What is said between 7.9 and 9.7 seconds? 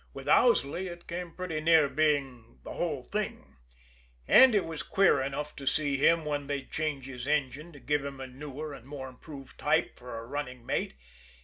him a newer and more improved